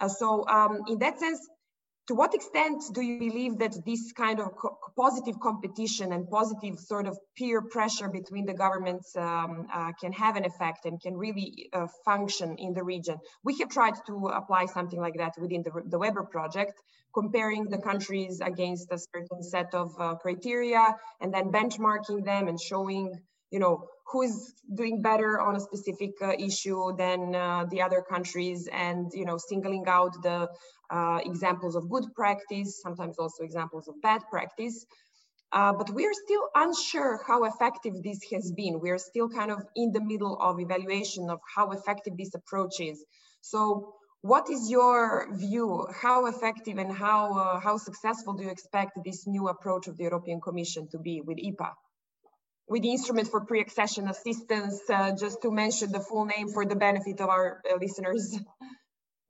[0.00, 1.40] Uh, so um, in that sense,
[2.06, 6.78] to what extent do you believe that this kind of co positive competition and positive
[6.78, 11.16] sort of peer pressure between the governments um, uh, can have an effect and can
[11.16, 13.16] really uh, function in the region?
[13.42, 16.74] We have tried to apply something like that within the, the WeBER project,
[17.12, 22.60] comparing the countries against a certain set of uh, criteria and then benchmarking them and
[22.60, 23.18] showing
[23.54, 28.02] you know, who is doing better on a specific uh, issue than uh, the other
[28.02, 30.48] countries and, you know, singling out the
[30.90, 34.86] uh, examples of good practice, sometimes also examples of bad practice.
[35.52, 38.80] Uh, but we're still unsure how effective this has been.
[38.80, 43.04] We're still kind of in the middle of evaluation of how effective this approach is.
[43.40, 45.86] So what is your view?
[45.94, 50.04] How effective and how, uh, how successful do you expect this new approach of the
[50.04, 51.72] European Commission to be with IPA?
[52.68, 56.76] With the instrument for pre-accession assistance, uh, just to mention the full name for the
[56.76, 58.38] benefit of our uh, listeners.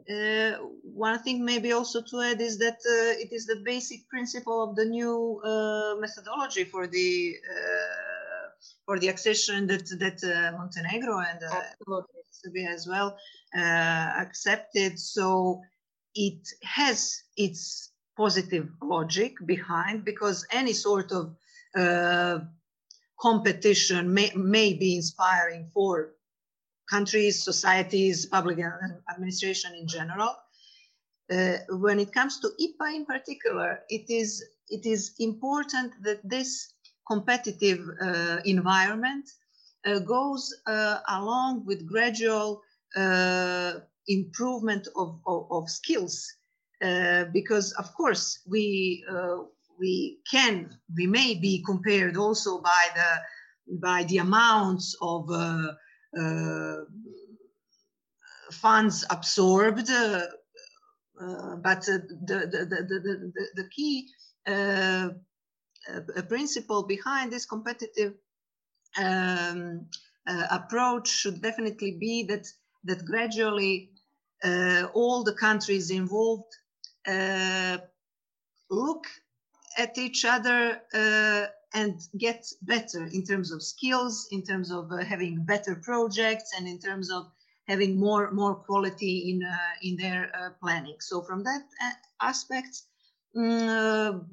[0.09, 4.63] Uh, one thing maybe also to add is that uh, it is the basic principle
[4.63, 8.49] of the new uh, methodology for the uh,
[8.85, 11.41] for the accession that that Montenegro and
[12.31, 13.17] Serbia as well
[13.55, 14.99] accepted.
[14.99, 15.63] So
[16.15, 21.35] it has its positive logic behind because any sort of
[23.25, 26.11] competition may, may be inspiring for
[26.91, 28.59] countries, societies, public
[29.11, 30.33] administration in general.
[31.33, 36.75] Uh, when it comes to IPA in particular, it is, it is important that this
[37.11, 39.27] competitive uh, environment
[39.87, 42.61] uh, goes uh, along with gradual
[42.95, 43.73] uh,
[44.07, 46.31] improvement of, of, of skills.
[46.83, 49.03] Uh, because of course we
[49.85, 53.11] we can, we may be compared also by the,
[53.89, 55.73] by the amounts of uh,
[56.19, 56.77] uh,
[58.51, 60.27] funds absorbed, uh,
[61.21, 62.61] uh but the, the, the,
[63.37, 64.09] the, the key
[64.47, 65.09] uh,
[65.93, 68.15] uh, principle behind this competitive
[68.97, 69.87] um,
[70.51, 72.47] approach should definitely be that,
[72.85, 73.91] that gradually
[74.95, 76.53] all the countries involved
[78.71, 79.05] look
[79.77, 84.99] at each other uh, and get better in terms of skills, in terms of uh,
[84.99, 87.27] having better projects, and in terms of
[87.67, 90.97] having more more quality in uh, in their uh, planning.
[91.01, 92.83] So from that uh, aspect,
[93.37, 94.25] mm,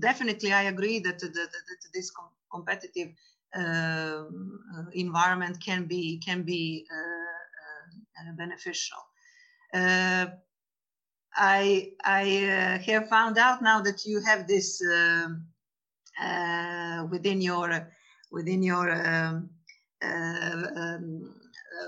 [0.00, 3.10] definitely I agree that, that, that this com competitive
[4.92, 6.86] environment can be can be
[8.36, 8.98] beneficial.
[11.38, 15.46] I, I uh, have found out now that you have this um,
[16.20, 17.88] uh, within your
[18.32, 19.48] within your um,
[20.02, 21.34] uh, um,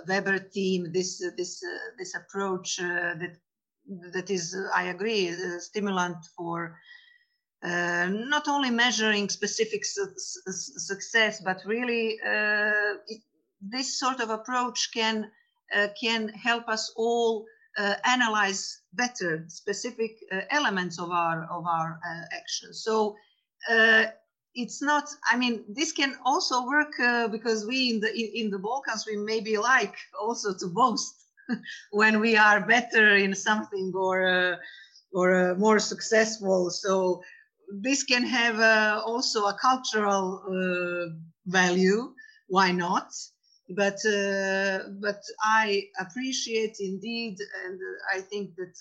[0.08, 0.92] WeBER team.
[0.92, 3.36] This this uh, this approach uh, that
[4.12, 6.78] that is, I agree, a stimulant for
[7.64, 10.06] uh, not only measuring specific su
[10.46, 12.20] success, but really
[13.08, 13.22] it,
[13.60, 15.28] this sort of approach can
[16.00, 17.59] can help us all uh,
[18.04, 22.82] analyze better specific uh, elements of our of our uh, actions.
[22.82, 23.16] So
[23.70, 24.06] uh,
[24.54, 25.04] it's not.
[25.30, 29.16] I mean, this can also work uh, because we in the in the Balkans we
[29.16, 31.14] maybe like also to boast
[31.90, 34.56] when we are better in something or uh,
[35.12, 36.70] or more successful.
[36.70, 37.22] So
[37.82, 38.58] this can have
[39.04, 40.42] also a cultural
[41.46, 42.14] value.
[42.48, 43.12] Why not?
[43.74, 47.80] But uh, but I appreciate indeed, and
[48.12, 48.74] I think that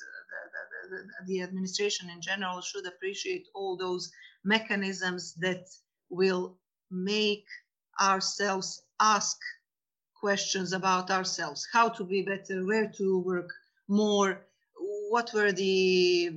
[0.89, 4.11] the, the, the, administration in general should appreciate all those
[4.43, 5.67] mechanisms that
[6.09, 6.57] will
[6.89, 7.45] make
[8.01, 9.37] ourselves ask
[10.19, 13.49] questions about ourselves, how to be better, where to work
[13.87, 14.41] more,
[15.09, 16.31] what were the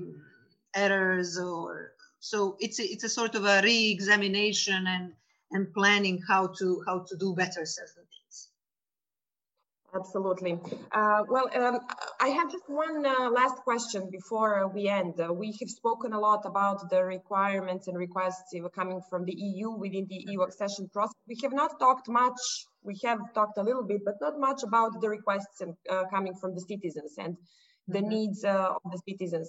[0.77, 5.13] errors, or so it's a, it's a sort of a re-examination and
[5.53, 8.03] and planning how to how to do better certain
[9.95, 10.59] Absolutely.
[10.91, 11.79] Uh, well, um,
[12.19, 15.21] I have just one uh, last question before we end.
[15.21, 19.73] Uh, we have spoken a lot about the requirements and requests coming from the EU
[19.73, 21.15] within the EU accession process.
[21.29, 22.41] We have not talked much,
[22.83, 26.55] we have talked a little bit, but not much about the requests uh, coming from
[26.55, 27.37] the citizens and
[27.87, 28.15] the mm -hmm.
[28.15, 29.49] needs uh, of the citizens.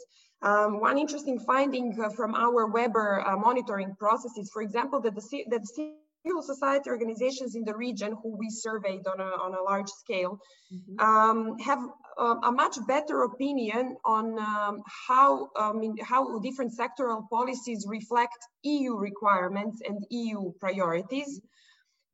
[0.50, 3.10] Um, one interesting finding uh, from our WeBER
[3.48, 8.16] monitoring process is, for example, that the, that the civil society organizations in the region
[8.22, 10.34] who we surveyed on a, on a large scale
[10.72, 10.96] mm -hmm.
[11.08, 11.82] um, have
[12.24, 13.84] uh, a much better opinion
[14.16, 14.76] on um,
[15.08, 18.40] how, I mean, how different sectoral policies reflect
[18.76, 21.32] EU requirements and EU priorities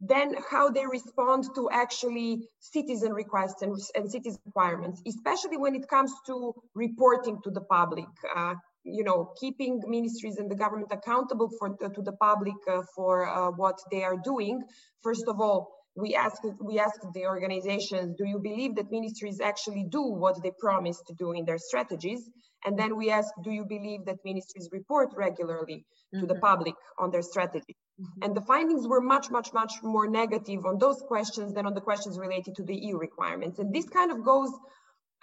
[0.02, 5.86] than how they respond to actually citizen requests and, and citizen requirements, especially when it
[5.90, 11.50] comes to reporting to the public, uh, you know, keeping ministries and the government accountable
[11.58, 14.62] for to the public uh, for uh, what they are doing.
[15.04, 15.60] First of all,
[15.96, 20.52] we asked we asked the organizations, do you believe that ministries actually do what they
[20.60, 22.30] promise to do in their strategies?
[22.66, 26.28] And then we asked, do you believe that ministries report regularly to mm -hmm.
[26.28, 26.50] the mm-hmm.
[26.50, 27.76] public on their strategy?
[27.78, 28.24] Mm -hmm.
[28.24, 31.86] And the findings were much, much, much more negative on those questions than on the
[31.90, 33.60] questions related to the EU requirements.
[33.60, 34.52] And this kind of goes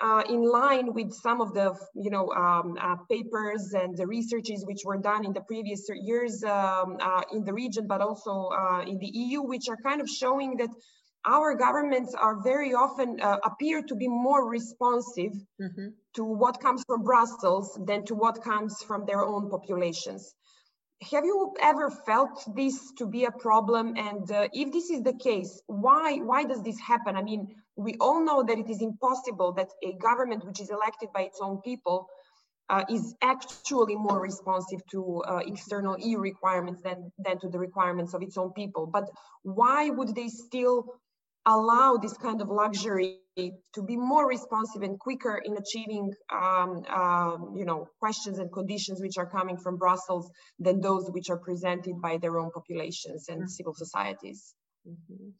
[0.00, 4.64] uh, in line with some of the you know um, uh, papers and the researches
[4.66, 8.82] which were done in the previous years um, uh, in the region but also uh,
[8.82, 10.70] in the EU which are kind of showing that
[11.26, 15.88] our governments are very often uh, appear to be more responsive mm -hmm.
[16.12, 20.34] to what comes from Brussels than to what comes from their own populations.
[21.12, 23.86] Have you ever felt this to be a problem?
[24.08, 25.52] And uh, if this is the case
[25.84, 27.12] why why does this happen?
[27.16, 27.42] I mean
[27.76, 31.38] we all know that it is impossible that a government which is elected by its
[31.40, 32.08] own people
[32.68, 38.12] uh, is actually more responsive to uh, external EU requirements than, than to the requirements
[38.14, 38.86] of its own people.
[38.86, 39.04] But
[39.42, 40.86] why would they still
[41.46, 47.54] allow this kind of luxury to be more responsive and quicker in achieving um, um,
[47.56, 52.00] you know questions and conditions which are coming from Brussels than those which are presented
[52.00, 53.56] by their own populations and mm -hmm.
[53.56, 54.54] civil societies.
[54.86, 55.34] Mm -hmm.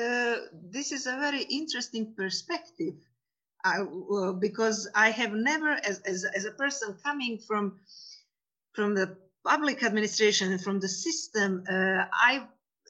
[0.00, 0.36] uh,
[0.70, 2.96] this is a very interesting perspective
[3.64, 7.80] uh, because I have never, as, as, as a person coming from
[8.74, 12.46] from the public administration and from the system, uh, I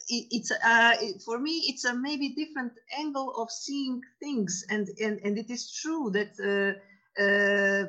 [0.09, 5.21] it's uh, it, for me it's a maybe different angle of seeing things and and,
[5.25, 7.85] and it is true that uh,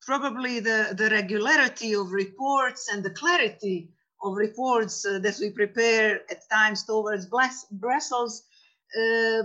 [0.00, 3.90] probably the the regularity of reports and the clarity
[4.22, 8.42] of reports uh, that we prepare at times towards Brussels
[8.96, 9.42] uh,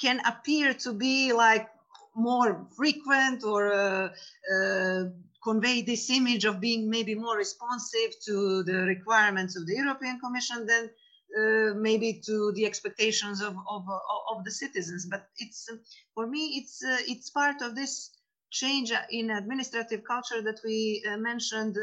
[0.00, 1.68] can appear to be like
[2.14, 5.04] more frequent or uh,
[5.42, 10.66] convey this image of being maybe more responsive to the requirements of the European Commission
[10.66, 10.90] than
[11.38, 13.84] uh, maybe to the expectations of, of,
[14.30, 15.06] of the citizens.
[15.06, 15.68] But it's
[16.14, 18.10] for me, it's uh, it's part of this
[18.50, 21.76] change in administrative culture that we uh, mentioned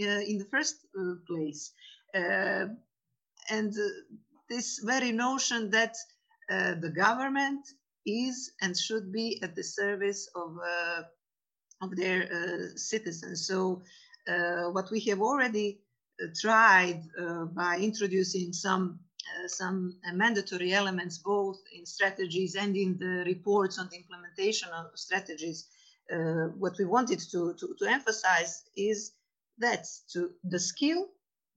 [0.00, 1.72] Uh, in the first uh, place,
[2.14, 2.66] uh,
[3.50, 3.74] and
[4.48, 5.94] this very notion that
[6.48, 7.60] the government
[8.06, 10.56] is and should be at the service of
[11.82, 12.20] of their
[12.76, 13.46] citizens.
[13.46, 13.82] So
[14.72, 15.80] what we have already
[16.40, 22.96] tried uh, by introducing some uh, some uh, mandatory elements both in strategies and in
[22.98, 25.68] the reports on the implementation of strategies.
[26.58, 29.12] what we wanted to, to, to emphasize is
[29.60, 31.08] that to the skill,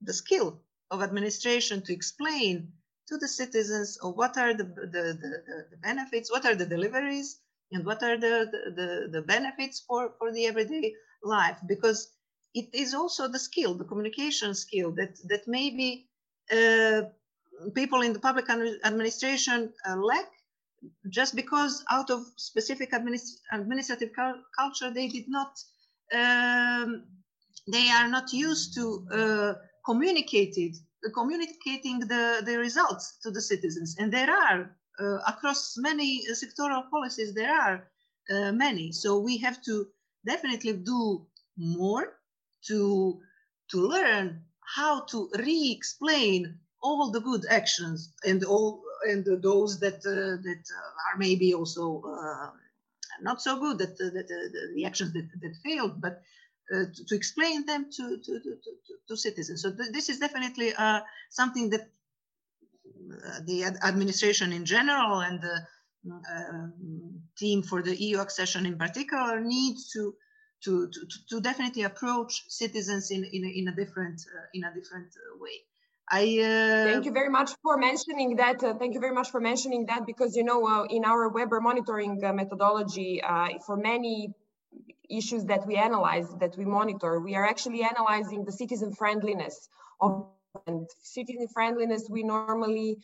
[0.02, 0.62] the skill
[0.92, 2.72] of administration to explain
[3.08, 7.40] to the citizens of what are the, the, the, the, benefits, what are the deliveries,
[7.72, 11.58] and what are the, the, the, benefits for, for the everyday life.
[11.68, 12.10] Because
[12.54, 16.08] it is also the skill, the communication skill that that maybe
[16.52, 17.02] uh,
[17.74, 20.30] people in the public administration uh, lack
[21.10, 24.12] just because out of specific administ administrative
[24.60, 25.58] culture they did not
[26.14, 27.04] um,
[27.68, 29.54] they are not used to uh,
[29.86, 30.76] communicated
[31.14, 33.96] communicating the, the results to the citizens.
[34.00, 37.88] And there are uh, across many sectoral policies there are
[38.32, 38.92] uh, many.
[38.92, 39.88] So we have to
[40.26, 41.26] definitely do
[41.58, 42.20] more
[42.68, 43.20] to
[43.72, 50.42] to learn how to re-explain all the good actions and all and those that uh,
[50.44, 50.64] that
[51.08, 52.52] are maybe also uh,
[53.22, 56.00] not so good that, uh, that uh, the actions that, that failed.
[56.02, 56.22] But
[56.72, 60.70] uh, to, to, explain them to, to, to, to citizens so th this is definitely
[60.76, 61.84] uh, something that
[63.46, 65.56] the administration in general and the
[67.38, 70.16] team for the EU accession in particular needs to
[70.64, 70.90] to,
[71.30, 75.38] to, definitely approach citizens in, in, a, in a different, uh, in a different uh,
[75.38, 75.58] way.
[76.10, 76.92] I uh...
[76.92, 78.64] thank you very much for mentioning that.
[78.64, 81.62] Uh, thank you very much for mentioning that because you know uh, in our WeBER
[81.62, 84.34] monitoring uh, methodology, uh, for many
[85.10, 89.70] issues that we analyze, that we monitor, we are actually analyzing the citizen friendliness
[90.02, 90.28] of
[90.68, 92.08] and citizen friendliness.
[92.10, 93.00] We normally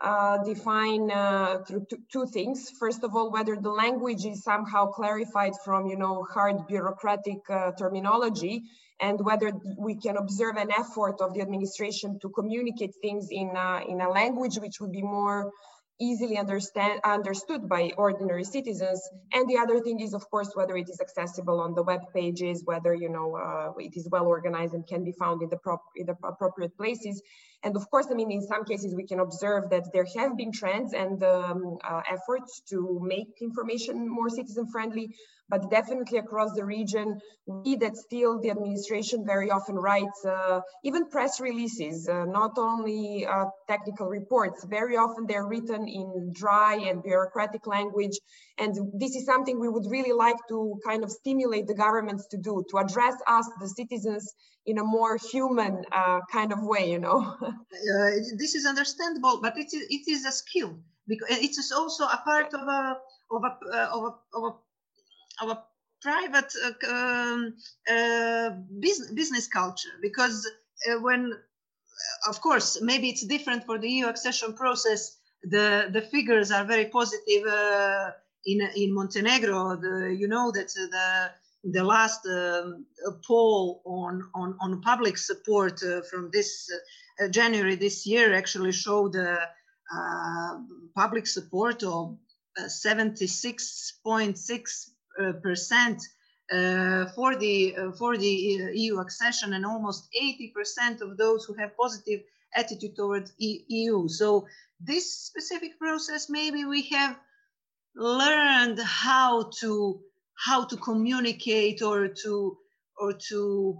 [0.00, 2.70] uh, define uh, through two things.
[2.78, 7.72] First of all, whether the language is somehow clarified from, you know, hard bureaucratic uh,
[7.72, 8.62] terminology
[9.00, 13.80] and whether we can observe an effort of the administration to communicate things in, uh,
[13.88, 15.50] in a language which would be more
[16.00, 19.08] easily understand understood by ordinary citizens.
[19.32, 22.62] And the other thing is of course whether it is accessible on the web pages
[22.64, 25.82] whether you know uh, it is well organized and can be found in the, prop
[25.96, 27.22] in the appropriate places
[27.62, 30.52] and of course i mean in some cases we can observe that there have been
[30.52, 35.14] trends and um, uh, efforts to make information more citizen friendly
[35.50, 41.10] but definitely across the region, we that still the administration very often writes uh, even
[41.10, 44.64] press releases, uh, not only uh, technical reports.
[44.64, 48.16] Very often they're written in dry and bureaucratic language.
[48.58, 52.36] And this is something we would really like to kind of stimulate the governments to
[52.36, 54.32] do, to address us, the citizens,
[54.66, 57.36] in a more human uh, kind of way, you know.
[57.50, 62.04] Uh, this is understandable, but it is, it is a skill because it is also
[62.04, 62.96] a part of a
[63.30, 64.54] of a, uh, of a, of a
[65.42, 65.62] our
[66.02, 67.54] private uh, um,
[67.88, 70.48] uh, business, business culture because
[70.90, 71.32] uh, when
[72.28, 76.86] of course maybe it's different for the eu accession process the the figures are very
[76.86, 78.10] positive uh,
[78.46, 81.30] in in montenegro the you know that the
[81.72, 82.86] the last um,
[83.26, 86.70] poll on, on on public support uh, from this
[87.28, 89.14] january this year actually showed
[90.94, 92.16] public support of
[92.58, 96.00] 76.6 uh, percent
[96.52, 101.76] uh, for the uh, for the EU accession, and almost 80% of those who have
[101.76, 102.22] positive
[102.56, 104.08] attitude towards EU.
[104.08, 104.48] So
[104.80, 107.16] this specific process, maybe we have
[107.94, 110.00] learned how to
[110.34, 112.58] how to communicate or to
[113.00, 113.78] or to,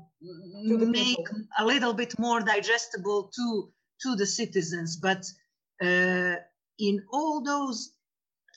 [0.68, 1.42] to make people.
[1.58, 3.70] a little bit more digestible to
[4.02, 4.96] to the citizens.
[4.96, 5.26] But
[5.82, 6.36] uh,
[6.78, 7.92] in all those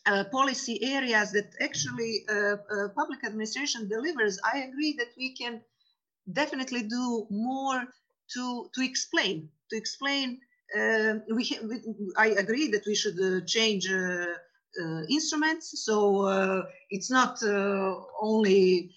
[0.06, 5.62] uh, policy areas that actually uh, uh, public administration delivers, I agree that we can
[6.32, 7.84] definitely do more
[8.34, 10.40] to to explain to explain.
[10.78, 11.82] Uh, we, we,
[12.18, 14.26] I agree that we should uh, change uh,
[15.10, 17.38] instruments, so it's not
[18.22, 18.92] only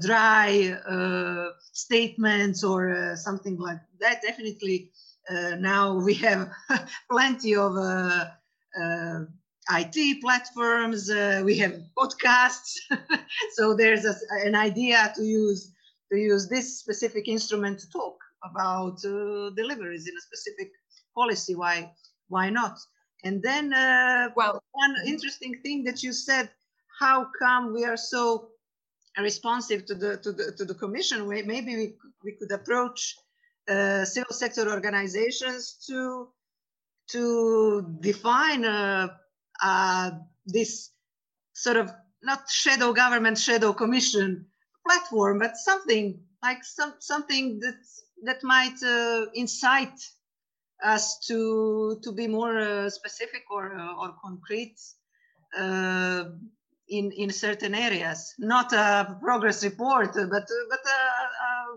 [0.00, 0.76] dry
[1.72, 4.22] statements or something like that.
[4.22, 4.90] Definitely,
[5.58, 6.50] now we have
[7.10, 7.76] plenty of
[9.70, 12.78] IT platforms, uh, we have podcasts.
[13.54, 14.14] so there's a,
[14.44, 15.72] an idea to use
[16.10, 20.72] to use this specific instrument to talk about uh, deliveries in a specific
[21.14, 21.54] policy.
[21.54, 21.92] Why
[22.28, 22.78] why not?
[23.24, 26.50] And then uh, well, one interesting thing that you said,
[26.98, 28.48] how come we are so
[29.20, 31.28] responsive to the to the to the commission?
[31.28, 31.94] Maybe we
[32.24, 33.16] we could approach
[33.68, 36.28] uh, civil sector organizations to
[37.10, 39.18] to define a
[39.62, 40.10] uh,
[40.46, 40.90] this
[41.52, 41.90] sort of
[42.22, 44.46] not shadow government, shadow commission
[44.86, 47.78] platform, but something like some something that
[48.24, 50.00] that might uh, incite
[50.82, 54.76] us to to be more uh, specific or uh, or concrete
[55.56, 56.24] uh,
[56.98, 58.34] in in certain areas.
[58.38, 60.82] Not a progress report, but uh, but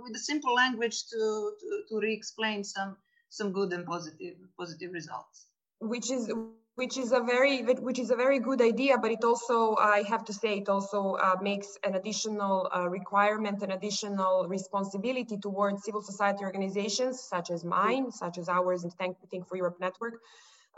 [0.03, 1.21] with a simple language to
[1.59, 2.97] to, to re-explain some
[3.29, 5.47] some good and positive positive results.
[5.79, 6.31] Which is
[6.75, 10.25] which is a very which is a very good idea but it also i have
[10.25, 16.01] to say it also uh, makes an additional uh, requirement an additional responsibility towards civil
[16.01, 20.15] society organizations such as mine such as ours and think, think for europe network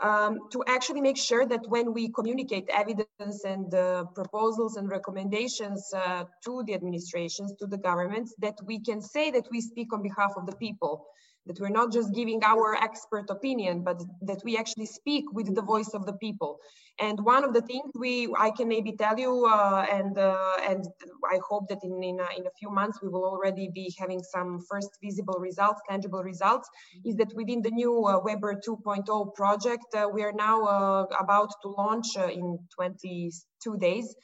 [0.00, 5.92] um, to actually make sure that when we communicate evidence and uh, proposals and recommendations
[5.94, 10.02] uh, to the administrations to the governments that we can say that we speak on
[10.02, 11.06] behalf of the people
[11.46, 15.62] that we're not just giving our expert opinion, but that we actually speak with the
[15.62, 16.58] voice of the people.
[17.00, 20.84] And one of the things we, I can maybe tell you, uh, and uh, and
[21.32, 24.20] I hope that in in a, in a, few months we will already be having
[24.20, 26.68] some first visible results, tangible results,
[27.04, 31.50] is that within the new uh, WeBER 2.0 project, uh, we are now uh, about
[31.62, 34.14] to launch uh, in 22 days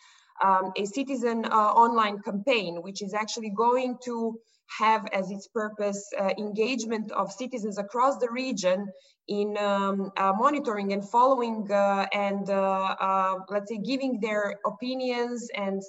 [0.45, 4.39] um, a citizen online campaign, which is actually going to
[4.79, 8.87] have as its purpose uh, engagement of citizens across the region
[9.29, 15.49] in um, uh, monitoring and following uh, and uh, uh, let's say giving their opinions
[15.57, 15.83] and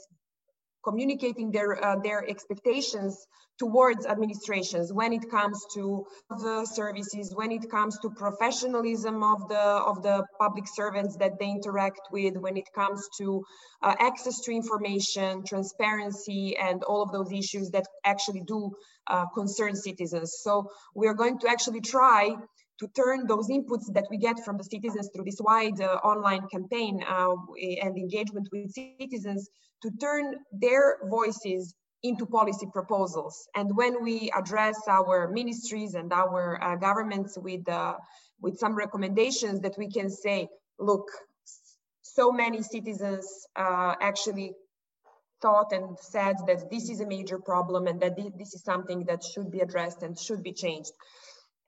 [0.86, 3.28] communicating their uh, their expectations
[3.58, 9.66] towards administrations when it comes to the services, when it comes to professionalism of the
[9.92, 13.44] of the public servants that they interact with, when it comes to
[13.82, 18.72] uh, access to information, transparency, and all of those issues that actually do
[19.08, 20.40] uh, concern citizens.
[20.42, 22.36] So we are going to actually try
[22.80, 26.48] to turn those inputs that we get from the citizens through this wide uh, online
[26.52, 27.36] campaign uh,
[27.82, 29.50] and engagement with citizens
[29.82, 31.74] to turn their voices
[32.04, 33.48] into policy proposals.
[33.56, 37.96] And when we address our ministries and our uh, governments with, uh,
[38.42, 40.48] with some recommendations that we can say,
[40.78, 41.08] look,
[42.02, 44.54] so many citizens uh, actually
[45.42, 49.24] thought and said that this is a major problem and that this is something that
[49.24, 50.92] should be addressed and should be changed.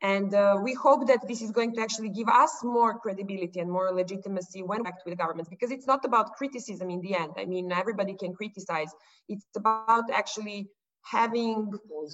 [0.02, 3.72] And uh, we hope that this is going to actually give us more credibility and
[3.72, 7.32] more legitimacy when we act with governments, because it's not about criticism in the end.
[7.38, 8.92] I mean, everybody can criticize.
[9.28, 10.70] It's about actually
[11.02, 11.72] having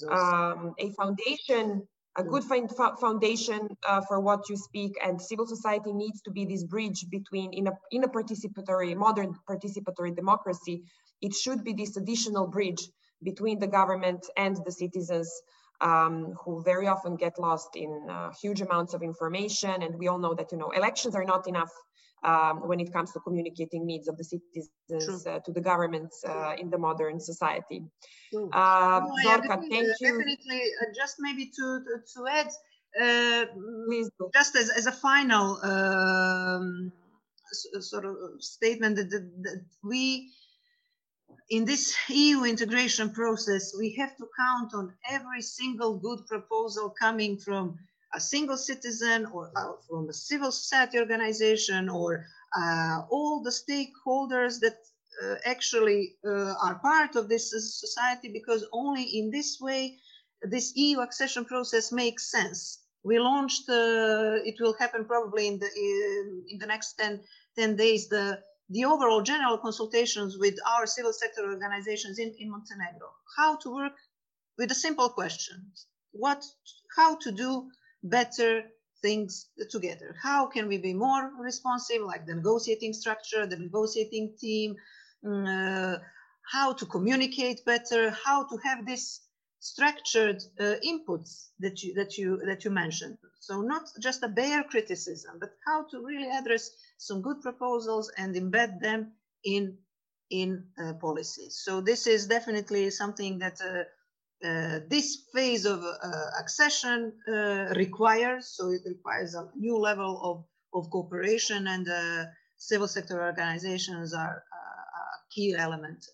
[0.10, 1.86] um, a foundation,
[2.18, 4.94] a good foundation uh, for what you speak.
[5.04, 9.36] And civil society needs to be this bridge between, in a, in a participatory, modern
[9.50, 10.84] participatory democracy,
[11.22, 12.88] it should be this additional bridge
[13.24, 15.30] between the government and the citizens
[15.84, 19.84] um, who very often get lost in uh, huge amounts of information.
[19.84, 21.72] And we all know that, you know, elections are not enough
[22.24, 26.54] um, when it comes to communicating needs of the citizens uh, to the governments uh,
[26.58, 27.84] in the modern society.
[28.34, 30.12] Uh, no, Zorka, thank you.
[30.12, 32.48] Definitely, uh, just maybe to, to, to add,
[33.02, 33.46] uh,
[33.88, 34.30] Please do.
[34.34, 36.92] just as, as a final um,
[37.80, 40.32] sort of statement that, that, that we
[41.50, 47.38] in this EU integration process, we have to count on every single good proposal coming
[47.38, 47.78] from
[48.14, 52.26] a single citizen or uh, from a civil society organization or
[52.56, 54.78] uh, all the stakeholders that
[55.24, 59.98] uh, actually uh, are part of this society because only in this way
[60.42, 62.80] this EU accession process makes sense.
[63.04, 67.20] We launched, uh, it will happen probably in the, in, in the next 10,
[67.58, 68.40] 10 days, the
[68.74, 73.94] the overall general consultations with our civil sector organizations in, in Montenegro, how to work
[74.58, 75.58] with a simple question,
[76.12, 76.44] what,
[76.98, 77.70] how to do
[78.04, 78.64] better
[79.02, 80.16] things together.
[80.22, 84.76] How can we be more responsive, like the negotiating structure, the negotiating team,
[85.24, 86.00] mm, uh,
[86.52, 89.22] how to communicate better, how to have this
[89.60, 93.18] structured uh, inputs that you that you that you mentioned.
[93.48, 98.36] So not just a bare criticism, but how to really address some good proposals and
[98.36, 99.12] embed them
[99.44, 99.78] in
[100.30, 100.50] in
[100.82, 101.62] uh, policies.
[101.66, 103.84] So this is definitely something that uh,
[104.48, 108.48] uh, this phase of uh, accession uh, requires.
[108.48, 110.38] So it requires a new level of,
[110.74, 112.26] of cooperation and uh,
[112.58, 116.06] civil sector organizations are a key element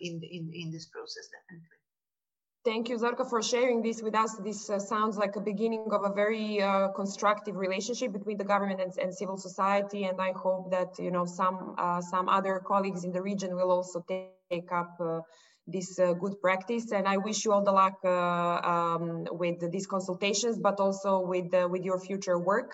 [0.00, 1.75] in, in, in this process, definitely.
[2.66, 4.34] Thank you, Zorka, for sharing this with us.
[4.42, 8.80] This uh, sounds like a beginning of a very uh, constructive relationship between the government
[8.80, 10.02] and, and, civil society.
[10.02, 13.70] And I hope that you know some uh, some other colleagues in the region will
[13.70, 15.20] also take up uh,
[15.68, 16.90] this uh, good practice.
[16.90, 18.10] And I wish you all the luck uh,
[18.74, 22.72] um, with these consultations, but also with with your future work.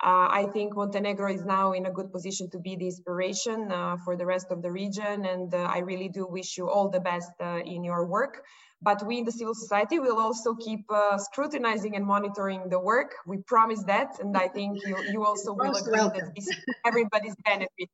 [0.00, 3.70] I think Montenegro is now in a good position to be the inspiration
[4.04, 5.24] for the rest of the region.
[5.24, 7.32] And I really do wish you all the best
[7.74, 8.44] in your work.
[8.86, 13.10] But we in the civil society will also keep uh, scrutinizing and monitoring the work.
[13.26, 14.10] We promise that.
[14.20, 16.26] And I think you, you also will agree welcome.
[16.26, 16.56] that this is
[16.86, 17.88] everybody's benefit.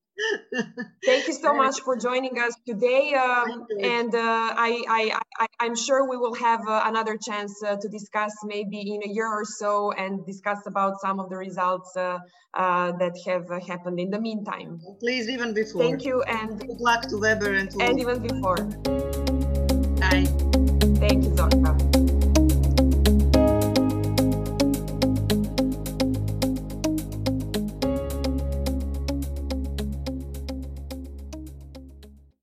[1.07, 3.15] Thank you so much for joining us today.
[3.15, 7.77] Um, and uh, I, I, I, am sure we will have uh, another chance uh,
[7.81, 11.97] to discuss maybe in a year or so and discuss about some of the results
[11.97, 12.19] uh,
[12.53, 14.79] uh, that have happened in the meantime.
[15.01, 15.81] Please, even before.
[15.85, 16.23] Thank you.
[16.25, 18.57] And good luck to WeBER and to And even before.
[19.99, 20.42] Bye.
[21.03, 21.32] Thank you.